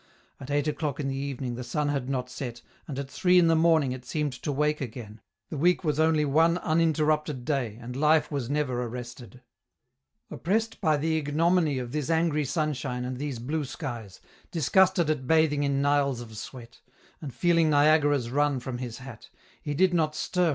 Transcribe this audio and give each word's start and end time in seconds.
At 0.39 0.49
eight 0.49 0.67
o'clock 0.67 0.99
in 0.99 1.09
the 1.09 1.15
evening 1.15 1.53
the 1.53 1.63
sun 1.63 1.89
had 1.89 2.09
not 2.09 2.27
set, 2.27 2.63
and 2.87 2.97
at 2.97 3.07
three 3.07 3.37
in 3.37 3.45
the 3.45 3.55
morning 3.55 3.91
it 3.91 4.03
seemed 4.03 4.33
to 4.33 4.51
wake 4.51 4.81
again; 4.81 5.21
the 5.51 5.57
week 5.57 5.83
was 5.83 5.99
only 5.99 6.25
one 6.25 6.57
uninterrupted 6.57 7.45
day, 7.45 7.77
and 7.79 7.95
life 7.95 8.31
was 8.31 8.49
never 8.49 8.81
arrested. 8.81 9.43
Oppressed 10.31 10.81
by 10.81 10.97
the 10.97 11.17
ignominy 11.19 11.77
of 11.77 11.91
this 11.91 12.09
angry 12.09 12.45
sunshine 12.45 13.05
and 13.05 13.17
these 13.17 13.37
blue 13.37 13.63
skies, 13.63 14.19
disgusted 14.49 15.07
at 15.11 15.27
bathing 15.27 15.61
in 15.61 15.83
Niles 15.83 16.19
of 16.19 16.35
sweat, 16.35 16.81
and 17.21 17.31
feeling 17.31 17.69
Niagaras 17.69 18.31
run 18.31 18.59
from 18.59 18.79
his 18.79 18.97
hat, 18.97 19.29
he 19.61 19.75
did 19.75 19.93
not 19.93 20.15
stir 20.15 20.39
EN 20.41 20.45
ROUTE. 20.45 20.49